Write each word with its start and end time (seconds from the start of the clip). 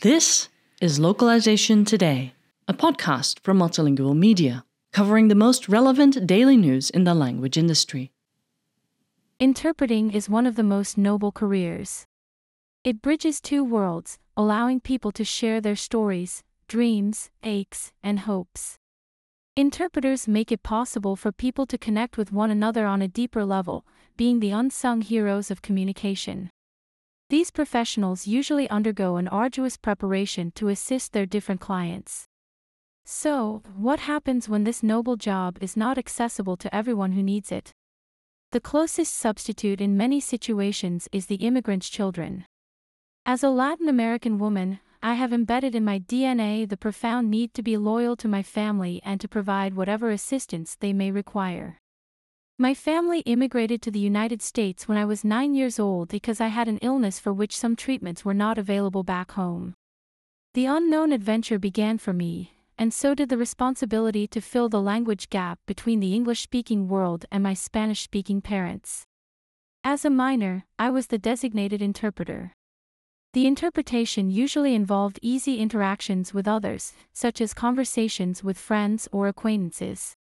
This 0.00 0.48
is 0.80 0.98
Localization 0.98 1.84
Today, 1.84 2.32
a 2.66 2.72
podcast 2.72 3.40
from 3.40 3.58
Multilingual 3.58 4.16
Media, 4.16 4.64
covering 4.90 5.28
the 5.28 5.34
most 5.34 5.68
relevant 5.68 6.26
daily 6.26 6.56
news 6.56 6.88
in 6.88 7.04
the 7.04 7.12
language 7.12 7.58
industry. 7.58 8.10
Interpreting 9.38 10.10
is 10.14 10.30
one 10.30 10.46
of 10.46 10.56
the 10.56 10.62
most 10.62 10.96
noble 10.96 11.30
careers. 11.30 12.06
It 12.84 13.02
bridges 13.02 13.38
two 13.38 13.62
worlds, 13.62 14.18
allowing 14.34 14.80
people 14.80 15.12
to 15.12 15.24
share 15.24 15.60
their 15.60 15.76
stories, 15.76 16.42
dreams, 16.68 17.28
aches, 17.42 17.92
and 18.02 18.20
hopes. 18.20 18.78
Interpreters 19.58 20.26
make 20.26 20.52
it 20.52 20.62
possible 20.62 21.16
for 21.16 21.32
people 21.32 21.66
to 21.66 21.76
connect 21.76 22.16
with 22.16 22.32
one 22.32 22.50
another 22.50 22.86
on 22.86 23.02
a 23.02 23.08
deeper 23.08 23.44
level, 23.44 23.86
being 24.16 24.40
the 24.40 24.50
unsung 24.50 25.02
heroes 25.02 25.50
of 25.50 25.62
communication. 25.62 26.50
These 27.28 27.50
professionals 27.50 28.26
usually 28.26 28.68
undergo 28.70 29.16
an 29.16 29.28
arduous 29.28 29.76
preparation 29.76 30.52
to 30.56 30.68
assist 30.68 31.12
their 31.12 31.26
different 31.26 31.60
clients. 31.60 32.26
So, 33.04 33.62
what 33.76 34.00
happens 34.00 34.48
when 34.48 34.64
this 34.64 34.82
noble 34.82 35.16
job 35.16 35.58
is 35.60 35.76
not 35.76 35.98
accessible 35.98 36.56
to 36.56 36.74
everyone 36.74 37.12
who 37.12 37.22
needs 37.22 37.52
it? 37.52 37.72
The 38.52 38.60
closest 38.60 39.14
substitute 39.14 39.80
in 39.80 39.96
many 39.96 40.20
situations 40.20 41.08
is 41.12 41.26
the 41.26 41.36
immigrant's 41.36 41.88
children. 41.88 42.46
As 43.24 43.42
a 43.42 43.50
Latin 43.50 43.88
American 43.88 44.38
woman, 44.38 44.80
I 45.02 45.14
have 45.14 45.32
embedded 45.32 45.74
in 45.74 45.84
my 45.84 45.98
DNA 45.98 46.68
the 46.68 46.76
profound 46.76 47.30
need 47.30 47.54
to 47.54 47.62
be 47.62 47.76
loyal 47.76 48.16
to 48.16 48.28
my 48.28 48.42
family 48.42 49.00
and 49.04 49.20
to 49.20 49.28
provide 49.28 49.74
whatever 49.74 50.10
assistance 50.10 50.74
they 50.74 50.92
may 50.92 51.10
require. 51.10 51.78
My 52.58 52.72
family 52.72 53.20
immigrated 53.20 53.82
to 53.82 53.90
the 53.90 53.98
United 53.98 54.40
States 54.40 54.88
when 54.88 54.96
I 54.96 55.04
was 55.04 55.24
nine 55.24 55.54
years 55.54 55.78
old 55.78 56.08
because 56.08 56.40
I 56.40 56.46
had 56.46 56.68
an 56.68 56.78
illness 56.78 57.18
for 57.18 57.30
which 57.30 57.54
some 57.54 57.76
treatments 57.76 58.24
were 58.24 58.32
not 58.32 58.56
available 58.56 59.02
back 59.02 59.32
home. 59.32 59.74
The 60.54 60.64
unknown 60.64 61.12
adventure 61.12 61.58
began 61.58 61.98
for 61.98 62.14
me, 62.14 62.52
and 62.78 62.94
so 62.94 63.14
did 63.14 63.28
the 63.28 63.36
responsibility 63.36 64.26
to 64.28 64.40
fill 64.40 64.70
the 64.70 64.80
language 64.80 65.28
gap 65.28 65.58
between 65.66 66.00
the 66.00 66.14
English 66.14 66.40
speaking 66.40 66.88
world 66.88 67.26
and 67.30 67.42
my 67.42 67.52
Spanish 67.52 68.00
speaking 68.00 68.40
parents. 68.40 69.04
As 69.84 70.06
a 70.06 70.10
minor, 70.10 70.64
I 70.78 70.88
was 70.88 71.08
the 71.08 71.18
designated 71.18 71.82
interpreter. 71.82 72.54
The 73.34 73.46
interpretation 73.46 74.30
usually 74.30 74.74
involved 74.74 75.18
easy 75.20 75.58
interactions 75.58 76.32
with 76.32 76.48
others, 76.48 76.94
such 77.12 77.42
as 77.42 77.52
conversations 77.52 78.42
with 78.42 78.56
friends 78.56 79.08
or 79.12 79.28
acquaintances. 79.28 80.14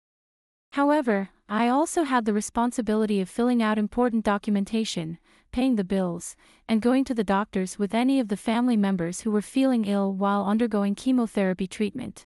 However, 0.72 1.30
I 1.48 1.68
also 1.68 2.04
had 2.04 2.24
the 2.24 2.32
responsibility 2.32 3.20
of 3.20 3.28
filling 3.28 3.62
out 3.62 3.78
important 3.78 4.24
documentation, 4.24 5.18
paying 5.52 5.76
the 5.76 5.84
bills, 5.84 6.36
and 6.68 6.80
going 6.80 7.04
to 7.04 7.14
the 7.14 7.22
doctors 7.22 7.78
with 7.78 7.94
any 7.94 8.18
of 8.18 8.28
the 8.28 8.36
family 8.36 8.76
members 8.76 9.20
who 9.20 9.30
were 9.30 9.42
feeling 9.42 9.84
ill 9.84 10.12
while 10.12 10.46
undergoing 10.46 10.94
chemotherapy 10.94 11.66
treatment. 11.66 12.24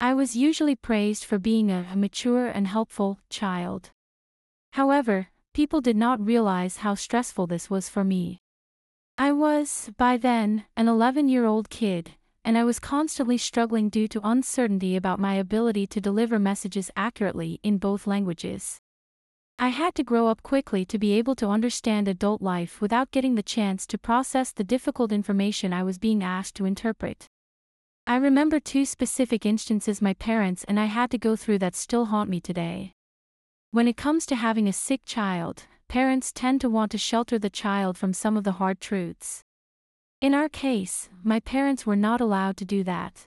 I 0.00 0.14
was 0.14 0.34
usually 0.34 0.74
praised 0.74 1.24
for 1.24 1.38
being 1.38 1.70
a 1.70 1.94
mature 1.94 2.46
and 2.46 2.66
helpful 2.66 3.20
child. 3.28 3.90
However, 4.72 5.28
people 5.52 5.82
did 5.82 5.96
not 5.96 6.24
realize 6.24 6.78
how 6.78 6.94
stressful 6.94 7.46
this 7.46 7.68
was 7.68 7.90
for 7.90 8.04
me. 8.04 8.40
I 9.18 9.32
was, 9.32 9.90
by 9.98 10.16
then, 10.16 10.64
an 10.76 10.88
11 10.88 11.28
year 11.28 11.44
old 11.44 11.68
kid, 11.68 12.12
and 12.44 12.56
I 12.56 12.64
was 12.64 12.78
constantly 12.78 13.38
struggling 13.38 13.88
due 13.88 14.08
to 14.08 14.20
uncertainty 14.26 14.96
about 14.96 15.20
my 15.20 15.34
ability 15.34 15.86
to 15.88 16.00
deliver 16.00 16.38
messages 16.38 16.90
accurately 16.96 17.60
in 17.62 17.78
both 17.78 18.06
languages. 18.06 18.78
I 19.58 19.68
had 19.68 19.94
to 19.96 20.02
grow 20.02 20.28
up 20.28 20.42
quickly 20.42 20.86
to 20.86 20.98
be 20.98 21.12
able 21.12 21.34
to 21.36 21.48
understand 21.48 22.08
adult 22.08 22.40
life 22.40 22.80
without 22.80 23.10
getting 23.10 23.34
the 23.34 23.42
chance 23.42 23.86
to 23.88 23.98
process 23.98 24.52
the 24.52 24.64
difficult 24.64 25.12
information 25.12 25.74
I 25.74 25.82
was 25.82 25.98
being 25.98 26.24
asked 26.24 26.56
to 26.56 26.64
interpret. 26.64 27.26
I 28.06 28.16
remember 28.16 28.58
two 28.58 28.86
specific 28.86 29.44
instances 29.44 30.00
my 30.00 30.14
parents 30.14 30.64
and 30.64 30.80
I 30.80 30.86
had 30.86 31.10
to 31.10 31.18
go 31.18 31.36
through 31.36 31.58
that 31.58 31.76
still 31.76 32.06
haunt 32.06 32.30
me 32.30 32.40
today. 32.40 32.94
When 33.70 33.86
it 33.86 33.98
comes 33.98 34.24
to 34.26 34.34
having 34.34 34.66
a 34.66 34.72
sick 34.72 35.02
child, 35.04 35.64
parents 35.88 36.32
tend 36.32 36.62
to 36.62 36.70
want 36.70 36.90
to 36.92 36.98
shelter 36.98 37.38
the 37.38 37.50
child 37.50 37.98
from 37.98 38.14
some 38.14 38.36
of 38.36 38.44
the 38.44 38.52
hard 38.52 38.80
truths. 38.80 39.44
In 40.20 40.34
our 40.34 40.50
case, 40.50 41.08
my 41.24 41.40
parents 41.40 41.86
were 41.86 41.96
not 41.96 42.20
allowed 42.20 42.58
to 42.58 42.66
do 42.66 42.84
that. 42.84 43.24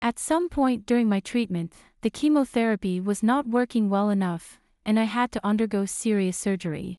At 0.00 0.18
some 0.18 0.48
point 0.48 0.86
during 0.86 1.10
my 1.10 1.20
treatment, 1.20 1.74
the 2.00 2.08
chemotherapy 2.08 3.00
was 3.00 3.22
not 3.22 3.46
working 3.46 3.90
well 3.90 4.08
enough, 4.08 4.58
and 4.86 4.98
I 4.98 5.04
had 5.04 5.30
to 5.32 5.46
undergo 5.46 5.84
serious 5.84 6.38
surgery. 6.38 6.96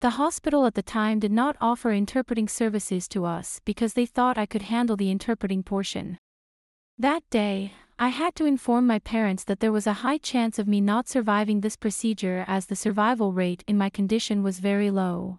The 0.00 0.16
hospital 0.16 0.64
at 0.64 0.74
the 0.74 0.82
time 0.82 1.18
did 1.18 1.32
not 1.32 1.58
offer 1.60 1.90
interpreting 1.90 2.48
services 2.48 3.08
to 3.08 3.26
us 3.26 3.60
because 3.66 3.92
they 3.92 4.06
thought 4.06 4.38
I 4.38 4.46
could 4.46 4.62
handle 4.62 4.96
the 4.96 5.10
interpreting 5.10 5.62
portion. 5.62 6.16
That 6.96 7.22
day, 7.28 7.74
I 7.98 8.08
had 8.08 8.34
to 8.36 8.46
inform 8.46 8.86
my 8.86 9.00
parents 9.00 9.44
that 9.44 9.60
there 9.60 9.72
was 9.72 9.86
a 9.86 10.00
high 10.00 10.16
chance 10.16 10.58
of 10.58 10.66
me 10.66 10.80
not 10.80 11.08
surviving 11.08 11.60
this 11.60 11.76
procedure 11.76 12.46
as 12.48 12.66
the 12.66 12.76
survival 12.76 13.34
rate 13.34 13.62
in 13.68 13.76
my 13.76 13.90
condition 13.90 14.42
was 14.42 14.60
very 14.60 14.90
low. 14.90 15.36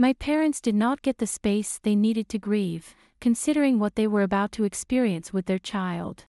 My 0.00 0.14
parents 0.14 0.62
did 0.62 0.74
not 0.74 1.02
get 1.02 1.18
the 1.18 1.26
space 1.26 1.78
they 1.78 1.94
needed 1.94 2.26
to 2.30 2.38
grieve, 2.38 2.94
considering 3.20 3.78
what 3.78 3.96
they 3.96 4.06
were 4.06 4.22
about 4.22 4.50
to 4.52 4.64
experience 4.64 5.30
with 5.30 5.44
their 5.44 5.58
child. 5.58 6.24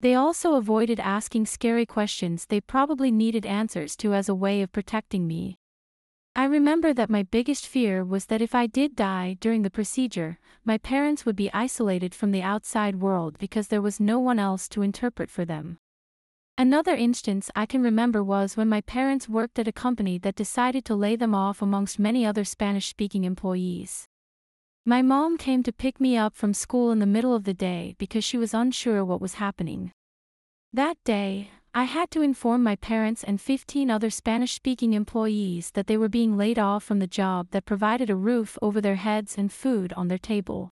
They 0.00 0.14
also 0.14 0.54
avoided 0.54 1.00
asking 1.00 1.46
scary 1.46 1.86
questions 1.86 2.46
they 2.46 2.60
probably 2.60 3.10
needed 3.10 3.44
answers 3.44 3.96
to 3.96 4.14
as 4.14 4.28
a 4.28 4.34
way 4.34 4.62
of 4.62 4.70
protecting 4.70 5.26
me. 5.26 5.56
I 6.36 6.44
remember 6.44 6.94
that 6.94 7.10
my 7.10 7.24
biggest 7.24 7.66
fear 7.66 8.04
was 8.04 8.26
that 8.26 8.40
if 8.40 8.54
I 8.54 8.68
did 8.68 8.94
die 8.94 9.38
during 9.40 9.62
the 9.62 9.70
procedure, 9.70 10.38
my 10.64 10.78
parents 10.78 11.26
would 11.26 11.34
be 11.34 11.52
isolated 11.52 12.14
from 12.14 12.30
the 12.30 12.42
outside 12.42 13.00
world 13.00 13.38
because 13.40 13.66
there 13.66 13.82
was 13.82 13.98
no 13.98 14.20
one 14.20 14.38
else 14.38 14.68
to 14.68 14.82
interpret 14.82 15.30
for 15.30 15.44
them. 15.44 15.78
Another 16.56 16.94
instance 16.94 17.50
I 17.56 17.66
can 17.66 17.82
remember 17.82 18.22
was 18.22 18.56
when 18.56 18.68
my 18.68 18.80
parents 18.80 19.28
worked 19.28 19.58
at 19.58 19.66
a 19.66 19.72
company 19.72 20.18
that 20.18 20.36
decided 20.36 20.84
to 20.84 20.94
lay 20.94 21.16
them 21.16 21.34
off 21.34 21.60
amongst 21.60 21.98
many 21.98 22.24
other 22.24 22.44
Spanish 22.44 22.86
speaking 22.86 23.24
employees. 23.24 24.06
My 24.86 25.02
mom 25.02 25.36
came 25.36 25.64
to 25.64 25.72
pick 25.72 26.00
me 26.00 26.16
up 26.16 26.32
from 26.36 26.54
school 26.54 26.92
in 26.92 27.00
the 27.00 27.06
middle 27.06 27.34
of 27.34 27.42
the 27.42 27.54
day 27.54 27.96
because 27.98 28.22
she 28.22 28.38
was 28.38 28.54
unsure 28.54 29.04
what 29.04 29.20
was 29.20 29.34
happening. 29.34 29.90
That 30.72 30.96
day, 31.04 31.50
I 31.74 31.84
had 31.84 32.12
to 32.12 32.22
inform 32.22 32.62
my 32.62 32.76
parents 32.76 33.24
and 33.24 33.40
15 33.40 33.90
other 33.90 34.08
Spanish 34.08 34.52
speaking 34.52 34.92
employees 34.92 35.72
that 35.72 35.88
they 35.88 35.96
were 35.96 36.08
being 36.08 36.36
laid 36.36 36.56
off 36.56 36.84
from 36.84 37.00
the 37.00 37.08
job 37.08 37.48
that 37.50 37.64
provided 37.64 38.10
a 38.10 38.16
roof 38.16 38.56
over 38.62 38.80
their 38.80 38.94
heads 38.94 39.36
and 39.36 39.50
food 39.50 39.92
on 39.94 40.06
their 40.06 40.18
table. 40.18 40.70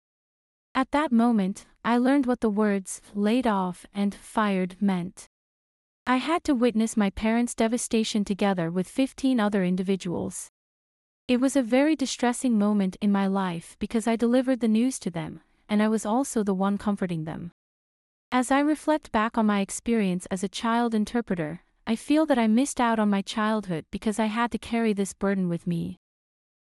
At 0.76 0.92
that 0.92 1.14
moment, 1.14 1.68
I 1.86 1.98
learned 1.98 2.26
what 2.26 2.42
the 2.42 2.50
words 2.50 3.02
laid 3.16 3.48
off 3.48 3.86
and 3.94 4.14
fired 4.14 4.76
meant. 4.82 5.29
I 6.10 6.16
had 6.18 6.44
to 6.46 6.56
witness 6.56 6.98
my 6.98 7.12
parents' 7.12 7.54
devastation 7.54 8.26
together 8.26 8.72
with 8.72 8.90
15 8.90 9.40
other 9.40 9.64
individuals. 9.64 10.48
It 11.28 11.40
was 11.40 11.56
a 11.56 11.62
very 11.62 11.96
distressing 11.96 12.58
moment 12.58 12.98
in 13.00 13.12
my 13.12 13.28
life 13.28 13.76
because 13.78 14.08
I 14.08 14.16
delivered 14.16 14.60
the 14.60 14.68
news 14.68 14.98
to 15.02 15.12
them, 15.12 15.42
and 15.70 15.84
I 15.84 15.88
was 15.88 16.08
also 16.08 16.42
the 16.42 16.56
one 16.56 16.80
comforting 16.80 17.26
them. 17.26 17.52
As 18.32 18.50
I 18.50 18.60
reflect 18.62 19.12
back 19.12 19.38
on 19.38 19.46
my 19.46 19.60
experience 19.60 20.26
as 20.32 20.44
a 20.44 20.50
child 20.50 20.96
interpreter, 20.96 21.62
I 21.86 21.96
feel 21.96 22.26
that 22.26 22.40
I 22.40 22.48
missed 22.48 22.82
out 22.82 22.98
on 22.98 23.12
my 23.12 23.22
childhood 23.22 23.86
because 23.92 24.18
I 24.18 24.26
had 24.26 24.50
to 24.54 24.58
carry 24.58 24.94
this 24.94 25.14
burden 25.14 25.48
with 25.48 25.68
me. 25.68 26.00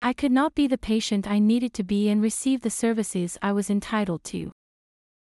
I 0.00 0.12
could 0.12 0.30
not 0.30 0.54
be 0.54 0.68
the 0.68 0.78
patient 0.78 1.28
I 1.28 1.40
needed 1.40 1.74
to 1.74 1.82
be 1.82 2.08
and 2.08 2.22
receive 2.22 2.60
the 2.60 2.70
services 2.70 3.36
I 3.42 3.50
was 3.50 3.68
entitled 3.68 4.22
to. 4.30 4.52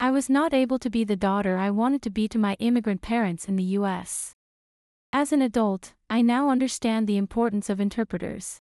I 0.02 0.10
was 0.10 0.28
not 0.28 0.52
able 0.52 0.80
to 0.80 0.90
be 0.90 1.04
the 1.04 1.14
daughter 1.14 1.56
I 1.56 1.70
wanted 1.70 2.02
to 2.02 2.10
be 2.10 2.26
to 2.26 2.36
my 2.36 2.56
immigrant 2.58 3.02
parents 3.02 3.46
in 3.46 3.54
the 3.54 3.78
US. 3.78 4.34
As 5.12 5.32
an 5.32 5.40
adult, 5.40 5.94
I 6.10 6.22
now 6.22 6.50
understand 6.50 7.06
the 7.06 7.16
importance 7.16 7.70
of 7.70 7.80
interpreters. 7.80 8.58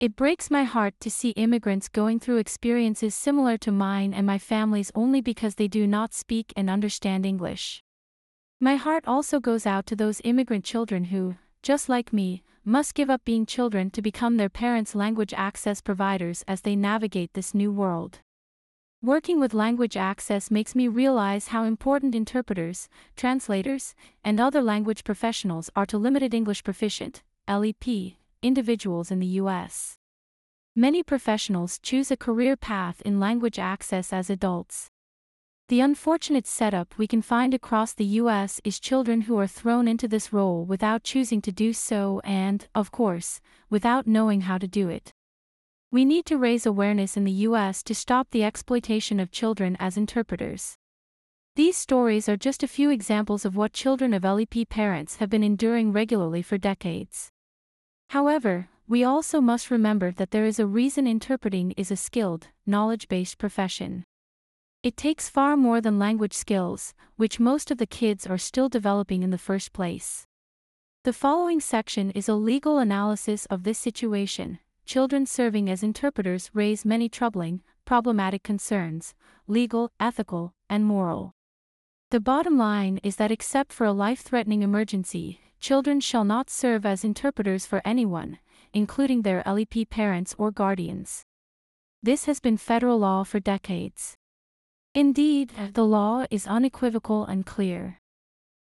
It 0.00 0.16
breaks 0.16 0.50
my 0.50 0.64
heart 0.64 0.94
to 1.00 1.10
see 1.10 1.32
immigrants 1.32 1.90
going 1.90 2.18
through 2.18 2.38
experiences 2.38 3.14
similar 3.14 3.58
to 3.58 3.70
mine 3.70 4.14
and 4.14 4.26
my 4.26 4.38
family's 4.38 4.90
only 4.94 5.20
because 5.20 5.56
they 5.56 5.68
do 5.68 5.86
not 5.86 6.14
speak 6.14 6.50
and 6.56 6.70
understand 6.70 7.26
English. 7.26 7.82
My 8.58 8.76
heart 8.76 9.04
also 9.06 9.40
goes 9.40 9.66
out 9.66 9.84
to 9.88 9.96
those 9.96 10.22
immigrant 10.24 10.64
children 10.64 11.04
who, 11.12 11.36
just 11.62 11.90
like 11.90 12.10
me, 12.10 12.42
must 12.64 12.94
give 12.94 13.10
up 13.10 13.22
being 13.26 13.44
children 13.44 13.90
to 13.90 14.00
become 14.00 14.38
their 14.38 14.48
parents' 14.48 14.94
language 14.94 15.34
access 15.36 15.82
providers 15.82 16.42
as 16.48 16.62
they 16.62 16.74
navigate 16.74 17.34
this 17.34 17.52
new 17.52 17.70
world. 17.70 18.20
Working 19.04 19.38
with 19.38 19.52
language 19.52 19.98
access 19.98 20.50
makes 20.50 20.74
me 20.74 20.88
realize 20.88 21.48
how 21.48 21.64
important 21.64 22.14
interpreters, 22.14 22.88
translators, 23.16 23.94
and 24.24 24.40
other 24.40 24.62
language 24.62 25.04
professionals 25.04 25.68
are 25.76 25.84
to 25.84 25.98
limited 25.98 26.32
English 26.32 26.64
proficient 26.64 27.22
LEP 27.46 28.14
individuals 28.40 29.10
in 29.10 29.18
the 29.18 29.36
US. 29.42 29.98
Many 30.74 31.02
professionals 31.02 31.78
choose 31.78 32.10
a 32.10 32.16
career 32.16 32.56
path 32.56 33.02
in 33.02 33.20
language 33.20 33.58
access 33.58 34.10
as 34.10 34.30
adults. 34.30 34.88
The 35.68 35.80
unfortunate 35.80 36.46
setup 36.46 36.96
we 36.96 37.06
can 37.06 37.20
find 37.20 37.52
across 37.52 37.92
the 37.92 38.06
US 38.22 38.58
is 38.64 38.80
children 38.80 39.22
who 39.22 39.38
are 39.38 39.46
thrown 39.46 39.86
into 39.86 40.08
this 40.08 40.32
role 40.32 40.64
without 40.64 41.04
choosing 41.04 41.42
to 41.42 41.52
do 41.52 41.74
so 41.74 42.22
and, 42.24 42.66
of 42.74 42.90
course, 42.90 43.42
without 43.68 44.06
knowing 44.06 44.40
how 44.48 44.56
to 44.56 44.66
do 44.66 44.88
it. 44.88 45.12
We 45.94 46.04
need 46.04 46.26
to 46.26 46.38
raise 46.38 46.66
awareness 46.66 47.16
in 47.16 47.22
the 47.22 47.46
US 47.46 47.80
to 47.84 47.94
stop 47.94 48.30
the 48.30 48.42
exploitation 48.42 49.20
of 49.20 49.30
children 49.30 49.76
as 49.78 49.96
interpreters. 49.96 50.74
These 51.54 51.76
stories 51.76 52.28
are 52.28 52.36
just 52.36 52.64
a 52.64 52.74
few 52.76 52.90
examples 52.90 53.44
of 53.44 53.54
what 53.54 53.72
children 53.72 54.12
of 54.12 54.24
LEP 54.24 54.68
parents 54.68 55.18
have 55.18 55.30
been 55.30 55.44
enduring 55.44 55.92
regularly 55.92 56.42
for 56.42 56.58
decades. 56.58 57.28
However, 58.10 58.70
we 58.88 59.04
also 59.04 59.40
must 59.40 59.70
remember 59.70 60.10
that 60.10 60.32
there 60.32 60.44
is 60.44 60.58
a 60.58 60.66
reason 60.66 61.06
interpreting 61.06 61.70
is 61.76 61.92
a 61.92 61.96
skilled, 61.96 62.48
knowledge 62.66 63.06
based 63.06 63.38
profession. 63.38 64.02
It 64.82 64.96
takes 64.96 65.28
far 65.28 65.56
more 65.56 65.80
than 65.80 66.00
language 66.00 66.34
skills, 66.34 66.92
which 67.14 67.38
most 67.38 67.70
of 67.70 67.78
the 67.78 67.86
kids 67.86 68.26
are 68.26 68.36
still 68.36 68.68
developing 68.68 69.22
in 69.22 69.30
the 69.30 69.38
first 69.38 69.72
place. 69.72 70.26
The 71.04 71.12
following 71.12 71.60
section 71.60 72.10
is 72.10 72.28
a 72.28 72.34
legal 72.34 72.78
analysis 72.78 73.46
of 73.46 73.62
this 73.62 73.78
situation. 73.78 74.58
Children 74.84 75.26
serving 75.26 75.70
as 75.70 75.82
interpreters 75.82 76.50
raise 76.52 76.84
many 76.84 77.08
troubling, 77.08 77.62
problematic 77.84 78.42
concerns 78.42 79.14
legal, 79.46 79.90
ethical, 80.00 80.54
and 80.70 80.84
moral. 80.84 81.32
The 82.10 82.20
bottom 82.20 82.56
line 82.56 82.98
is 83.02 83.16
that 83.16 83.30
except 83.30 83.72
for 83.72 83.84
a 83.84 83.92
life 83.92 84.20
threatening 84.20 84.62
emergency, 84.62 85.40
children 85.60 86.00
shall 86.00 86.24
not 86.24 86.48
serve 86.48 86.86
as 86.86 87.04
interpreters 87.04 87.66
for 87.66 87.82
anyone, 87.84 88.38
including 88.72 89.22
their 89.22 89.42
LEP 89.46 89.88
parents 89.90 90.34
or 90.38 90.50
guardians. 90.50 91.24
This 92.02 92.26
has 92.26 92.40
been 92.40 92.56
federal 92.56 92.98
law 92.98 93.24
for 93.24 93.40
decades. 93.40 94.14
Indeed, 94.94 95.52
the 95.72 95.84
law 95.84 96.24
is 96.30 96.46
unequivocal 96.46 97.24
and 97.24 97.44
clear. 97.44 97.98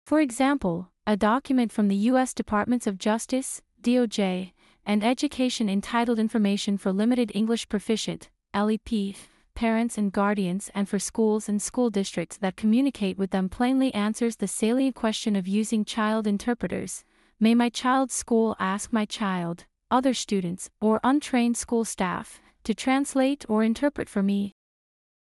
For 0.06 0.20
example, 0.20 0.90
a 1.06 1.16
document 1.16 1.72
from 1.72 1.88
the 1.88 1.96
U.S. 2.12 2.32
Departments 2.32 2.86
of 2.86 2.98
Justice, 2.98 3.60
DOJ, 3.82 4.52
and 4.84 5.04
Education 5.04 5.68
entitled 5.68 6.18
Information 6.18 6.76
for 6.76 6.92
Limited 6.92 7.32
English 7.34 7.68
Proficient, 7.68 8.30
LEP, 8.54 9.14
parents 9.54 9.98
and 9.98 10.12
guardians 10.12 10.70
and 10.74 10.88
for 10.88 10.98
schools 10.98 11.48
and 11.48 11.60
school 11.60 11.90
districts 11.90 12.36
that 12.38 12.56
communicate 12.56 13.18
with 13.18 13.30
them 13.30 13.48
plainly 13.48 13.92
answers 13.94 14.36
the 14.36 14.48
salient 14.48 14.94
question 14.94 15.36
of 15.36 15.46
using 15.46 15.84
child 15.84 16.26
interpreters. 16.26 17.04
May 17.38 17.54
my 17.54 17.68
child's 17.68 18.14
school 18.14 18.56
ask 18.58 18.92
my 18.92 19.04
child, 19.04 19.64
other 19.90 20.14
students, 20.14 20.70
or 20.80 21.00
untrained 21.04 21.56
school 21.56 21.84
staff 21.84 22.40
to 22.64 22.74
translate 22.74 23.44
or 23.48 23.62
interpret 23.62 24.08
for 24.08 24.22
me? 24.22 24.54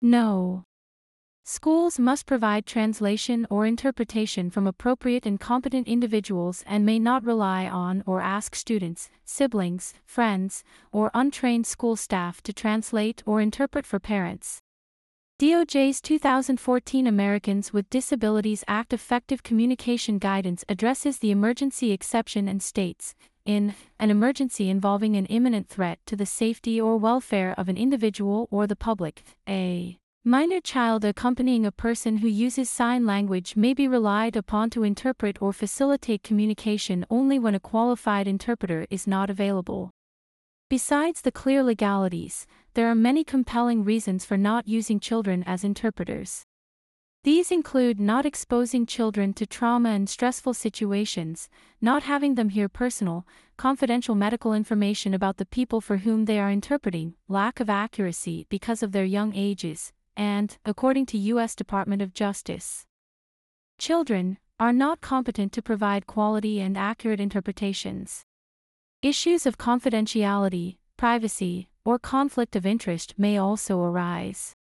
No. 0.01 0.65
Schools 1.45 1.99
must 1.99 2.25
provide 2.25 2.67
translation 2.67 3.49
or 3.51 3.67
interpretation 3.67 4.49
from 4.49 4.65
appropriate 4.65 5.27
and 5.27 5.41
competent 5.41 5.89
individuals 5.89 6.63
and 6.69 6.87
may 6.87 7.01
not 7.01 7.25
rely 7.25 7.67
on 7.67 8.05
or 8.07 8.21
ask 8.21 8.55
students, 8.55 9.11
siblings, 9.25 9.93
friends, 10.05 10.63
or 10.93 11.11
untrained 11.15 11.67
school 11.67 11.97
staff 11.97 12.43
to 12.45 12.53
translate 12.53 13.25
or 13.27 13.41
interpret 13.41 13.85
for 13.85 13.99
parents. 13.99 14.61
DOJ's 15.41 16.01
2014 16.01 17.09
Americans 17.09 17.73
with 17.73 17.91
Disabilities 17.91 18.63
Act 18.69 18.93
Effective 18.93 19.43
Communication 19.43 20.19
Guidance 20.19 20.65
addresses 20.69 21.19
the 21.19 21.33
emergency 21.33 21.91
exception 21.91 22.47
and 22.47 22.63
states, 22.63 23.17
in 23.45 23.75
an 23.99 24.13
emergency 24.13 24.71
involving 24.71 25.17
an 25.17 25.27
imminent 25.27 25.69
threat 25.69 25.99
to 26.07 26.15
the 26.15 26.27
safety 26.27 26.81
or 26.81 26.97
welfare 26.97 27.53
of 27.59 27.69
an 27.69 27.77
individual 27.77 28.47
or 28.53 28.69
the 28.69 28.77
public, 28.77 29.25
a 29.49 29.99
Minor 30.25 30.61
child 30.61 31.05
accompanying 31.05 31.67
a 31.67 31.73
person 31.73 32.19
who 32.19 32.29
uses 32.29 32.71
sign 32.71 33.05
language 33.05 33.57
may 33.57 33.75
be 33.75 33.89
relied 33.89 34.37
upon 34.37 34.71
to 34.71 34.85
interpret 34.85 35.43
or 35.43 35.53
facilitate 35.53 36.23
communication 36.23 37.05
only 37.11 37.41
when 37.41 37.57
a 37.57 37.61
qualified 37.61 38.29
interpreter 38.29 38.87
is 38.89 39.09
not 39.09 39.29
available. 39.29 39.91
Besides 40.71 41.23
the 41.23 41.33
clear 41.33 41.65
legalities, 41.65 42.47
there 42.75 42.89
are 42.89 42.95
many 42.95 43.25
compelling 43.25 43.83
reasons 43.83 44.25
for 44.25 44.37
not 44.37 44.69
using 44.69 45.01
children 45.01 45.43
as 45.43 45.65
interpreters. 45.65 46.45
These 47.25 47.51
include 47.51 47.99
not 47.99 48.25
exposing 48.25 48.87
children 48.87 49.35
to 49.35 49.45
trauma 49.45 49.89
and 49.89 50.09
stressful 50.09 50.55
situations, 50.55 51.49
not 51.81 52.05
having 52.05 52.37
them 52.37 52.51
hear 52.51 52.69
personal, 52.69 53.27
confidential 53.57 54.15
medical 54.15 54.55
information 54.55 55.15
about 55.15 55.39
the 55.39 55.47
people 55.47 55.81
for 55.81 55.97
whom 55.97 56.27
they 56.27 56.39
are 56.39 56.51
interpreting, 56.51 57.15
lack 57.27 57.59
of 57.59 57.69
accuracy 57.69 58.47
because 58.49 58.85
of 58.85 58.93
their 58.93 59.05
young 59.05 59.35
ages, 59.35 59.93
and, 60.17 60.57
according 60.65 61.07
to 61.07 61.19
U.S. 61.19 61.55
Department 61.55 62.03
of 62.03 62.15
Justice, 62.15 62.87
children 63.79 64.39
are 64.61 64.73
not 64.73 65.01
competent 65.01 65.53
to 65.53 65.63
provide 65.63 66.07
quality 66.07 66.61
and 66.61 66.77
accurate 66.77 67.21
interpretations. 67.21 68.23
Issues 69.03 69.47
of 69.47 69.59
confidentiality, 69.59 70.77
privacy, 70.97 71.69
or 71.85 71.99
conflict 71.99 72.55
of 72.55 72.65
interest 72.65 73.15
may 73.19 73.37
also 73.37 73.83
arise. 73.83 74.55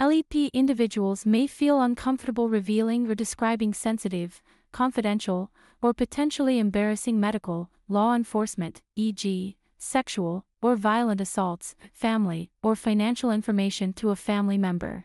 LEP 0.00 0.50
individuals 0.54 1.26
may 1.26 1.46
feel 1.46 1.80
uncomfortable 1.80 2.48
revealing 2.48 3.10
or 3.10 3.14
describing 3.14 3.74
sensitive, 3.74 4.40
confidential, 4.72 5.50
or 5.82 5.92
potentially 5.92 6.58
embarrassing 6.58 7.20
medical, 7.20 7.68
law 7.88 8.14
enforcement, 8.14 8.80
e.g., 8.96 9.56
sexual, 9.76 10.44
or 10.62 10.76
violent 10.76 11.20
assaults, 11.20 11.74
family, 11.92 12.50
or 12.62 12.74
financial 12.74 13.30
information 13.30 13.92
to 13.94 14.10
a 14.10 14.16
family 14.16 14.58
member. 14.58 15.04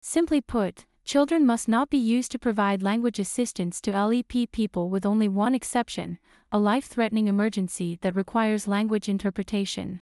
Simply 0.00 0.40
put, 0.40 0.86
children 1.04 1.46
must 1.46 1.68
not 1.68 1.90
be 1.90 1.98
used 1.98 2.32
to 2.32 2.38
provide 2.38 2.82
language 2.82 3.18
assistance 3.18 3.80
to 3.80 3.92
LEP 3.92 4.50
people 4.52 4.90
with 4.90 5.06
only 5.06 5.28
one 5.28 5.54
exception 5.54 6.18
a 6.52 6.58
life 6.58 6.86
threatening 6.86 7.26
emergency 7.26 7.98
that 8.02 8.14
requires 8.14 8.68
language 8.68 9.08
interpretation. 9.08 10.00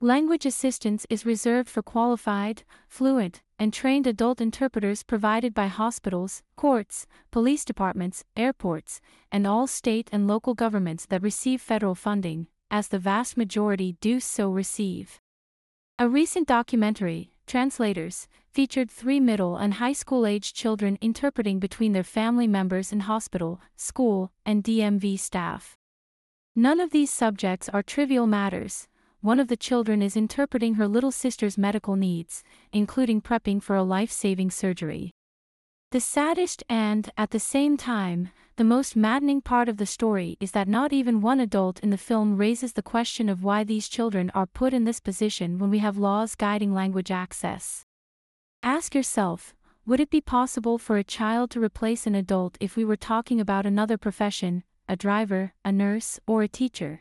Language 0.00 0.46
assistance 0.46 1.06
is 1.08 1.24
reserved 1.26 1.68
for 1.68 1.82
qualified, 1.82 2.64
fluent, 2.86 3.42
and 3.58 3.72
trained 3.72 4.06
adult 4.06 4.40
interpreters 4.40 5.02
provided 5.02 5.54
by 5.54 5.68
hospitals, 5.68 6.42
courts, 6.54 7.06
police 7.30 7.64
departments, 7.64 8.24
airports, 8.36 9.00
and 9.32 9.46
all 9.46 9.66
state 9.66 10.10
and 10.12 10.28
local 10.28 10.54
governments 10.54 11.06
that 11.06 11.22
receive 11.22 11.60
federal 11.62 11.94
funding, 11.94 12.46
as 12.70 12.88
the 12.88 12.98
vast 12.98 13.36
majority 13.36 13.96
do 14.00 14.20
so 14.20 14.50
receive. 14.50 15.20
A 15.98 16.08
recent 16.08 16.46
documentary, 16.46 17.30
Translators, 17.46 18.26
featured 18.50 18.90
three 18.90 19.20
middle 19.20 19.56
and 19.56 19.74
high 19.74 19.92
school 19.92 20.26
aged 20.26 20.56
children 20.56 20.98
interpreting 21.00 21.60
between 21.60 21.92
their 21.92 22.02
family 22.02 22.48
members 22.48 22.90
in 22.90 23.00
hospital, 23.00 23.60
school, 23.76 24.32
and 24.44 24.64
DMV 24.64 25.16
staff. 25.16 25.76
None 26.56 26.80
of 26.80 26.90
these 26.90 27.12
subjects 27.12 27.68
are 27.68 27.84
trivial 27.84 28.26
matters. 28.26 28.88
One 29.20 29.38
of 29.38 29.46
the 29.46 29.56
children 29.56 30.02
is 30.02 30.16
interpreting 30.16 30.74
her 30.74 30.88
little 30.88 31.12
sister's 31.12 31.56
medical 31.56 31.94
needs, 31.94 32.42
including 32.72 33.20
prepping 33.20 33.62
for 33.62 33.76
a 33.76 33.84
life 33.84 34.10
saving 34.10 34.50
surgery. 34.50 35.12
The 35.92 36.00
saddest 36.00 36.64
and, 36.68 37.10
at 37.16 37.30
the 37.30 37.38
same 37.38 37.76
time, 37.76 38.30
the 38.56 38.64
most 38.64 38.96
maddening 38.96 39.40
part 39.40 39.68
of 39.68 39.76
the 39.76 39.86
story 39.86 40.36
is 40.40 40.50
that 40.50 40.66
not 40.66 40.92
even 40.92 41.20
one 41.20 41.38
adult 41.38 41.78
in 41.80 41.90
the 41.90 41.98
film 41.98 42.36
raises 42.36 42.72
the 42.72 42.82
question 42.82 43.28
of 43.28 43.44
why 43.44 43.62
these 43.62 43.88
children 43.88 44.30
are 44.34 44.46
put 44.46 44.74
in 44.74 44.84
this 44.84 44.98
position 44.98 45.58
when 45.58 45.70
we 45.70 45.78
have 45.78 45.96
laws 45.96 46.34
guiding 46.34 46.74
language 46.74 47.10
access. 47.10 47.84
Ask 48.62 48.94
yourself 48.94 49.54
would 49.86 50.00
it 50.00 50.10
be 50.10 50.20
possible 50.20 50.78
for 50.78 50.96
a 50.96 51.04
child 51.04 51.52
to 51.52 51.62
replace 51.62 52.08
an 52.08 52.16
adult 52.16 52.58
if 52.58 52.74
we 52.74 52.84
were 52.84 52.96
talking 52.96 53.40
about 53.40 53.64
another 53.64 53.96
profession, 53.96 54.64
a 54.88 54.96
driver, 54.96 55.52
a 55.64 55.70
nurse, 55.70 56.18
or 56.26 56.42
a 56.42 56.48
teacher? 56.48 57.00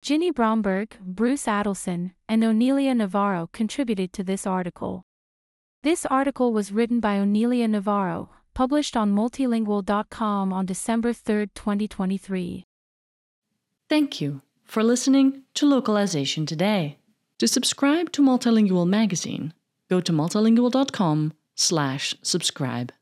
Ginny 0.00 0.30
Bromberg, 0.30 0.96
Bruce 1.02 1.44
Adelson, 1.44 2.12
and 2.26 2.42
Onelia 2.42 2.96
Navarro 2.96 3.50
contributed 3.52 4.14
to 4.14 4.24
this 4.24 4.46
article. 4.46 5.02
This 5.84 6.04
article 6.06 6.52
was 6.52 6.72
written 6.72 6.98
by 6.98 7.18
Onelia 7.18 7.70
Navarro, 7.70 8.30
published 8.52 8.96
on 8.96 9.14
multilingual.com 9.14 10.52
on 10.52 10.66
December 10.66 11.12
3, 11.12 11.46
2023. 11.54 12.64
Thank 13.88 14.20
you 14.20 14.42
for 14.64 14.82
listening 14.82 15.44
to 15.54 15.66
Localization 15.66 16.46
Today. 16.46 16.98
To 17.38 17.46
subscribe 17.46 18.10
to 18.12 18.22
Multilingual 18.22 18.88
magazine, 18.88 19.54
go 19.88 20.00
to 20.00 20.12
multilingual.com/subscribe. 20.12 22.92